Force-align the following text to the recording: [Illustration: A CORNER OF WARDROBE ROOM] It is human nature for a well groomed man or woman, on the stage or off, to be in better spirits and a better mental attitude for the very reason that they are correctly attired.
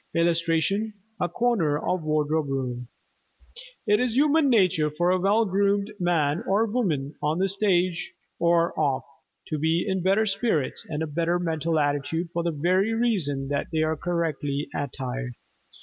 [Illustration: 0.15 0.95
A 1.19 1.29
CORNER 1.29 1.77
OF 1.77 2.01
WARDROBE 2.01 2.47
ROOM] 2.49 2.87
It 3.85 3.99
is 3.99 4.15
human 4.17 4.49
nature 4.49 4.89
for 4.89 5.11
a 5.11 5.19
well 5.19 5.45
groomed 5.45 5.91
man 5.99 6.41
or 6.47 6.65
woman, 6.65 7.13
on 7.21 7.37
the 7.37 7.47
stage 7.47 8.11
or 8.39 8.73
off, 8.79 9.03
to 9.49 9.59
be 9.59 9.85
in 9.87 10.01
better 10.01 10.25
spirits 10.25 10.87
and 10.89 11.03
a 11.03 11.05
better 11.05 11.37
mental 11.37 11.77
attitude 11.77 12.31
for 12.31 12.41
the 12.41 12.49
very 12.49 12.95
reason 12.95 13.49
that 13.49 13.67
they 13.71 13.83
are 13.83 13.95
correctly 13.95 14.67
attired. 14.75 15.35